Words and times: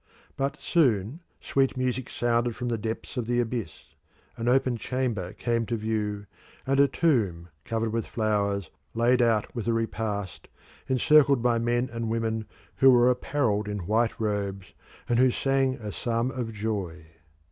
But 0.35 0.57
soon 0.59 1.19
sweet 1.39 1.77
music 1.77 2.09
sounded 2.09 2.55
from 2.55 2.69
the 2.69 2.77
depths 2.79 3.17
of 3.17 3.27
the 3.27 3.39
abyss; 3.39 3.93
an 4.35 4.47
open 4.47 4.75
chamber 4.75 5.33
came 5.33 5.67
to 5.67 5.75
view, 5.75 6.25
and 6.65 6.79
a 6.79 6.87
tomb 6.87 7.49
covered 7.65 7.93
with 7.93 8.07
flowers, 8.07 8.71
laid 8.95 9.21
out 9.21 9.53
with 9.53 9.67
a 9.67 9.73
repast, 9.73 10.47
encircled 10.87 11.43
by 11.43 11.59
men 11.59 11.87
and 11.93 12.09
women 12.09 12.47
who 12.77 12.89
were 12.89 13.11
apparelled 13.11 13.67
in 13.67 13.85
white 13.85 14.19
robes, 14.19 14.73
and 15.07 15.19
who 15.19 15.29
sang 15.29 15.75
a 15.75 15.91
psalm 15.91 16.31
of 16.31 16.51
joy. 16.51 17.05